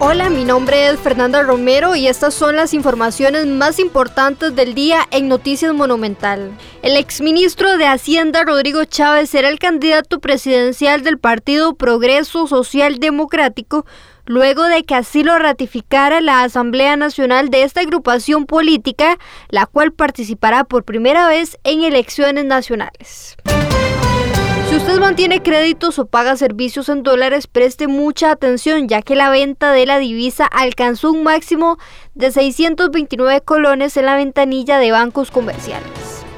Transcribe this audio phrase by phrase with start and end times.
[0.00, 5.00] Hola, mi nombre es Fernanda Romero y estas son las informaciones más importantes del día
[5.10, 6.52] en Noticias Monumental.
[6.82, 13.86] El exministro de Hacienda Rodrigo Chávez será el candidato presidencial del Partido Progreso Social Democrático
[14.24, 19.90] luego de que así lo ratificara la Asamblea Nacional de esta agrupación política, la cual
[19.90, 23.36] participará por primera vez en elecciones nacionales.
[24.68, 29.30] Si usted mantiene créditos o paga servicios en dólares, preste mucha atención ya que la
[29.30, 31.78] venta de la divisa alcanzó un máximo
[32.14, 35.88] de 629 colones en la ventanilla de bancos comerciales.